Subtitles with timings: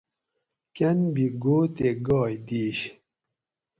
[0.75, 2.79] کۤن بھی گو تے گائ دِیش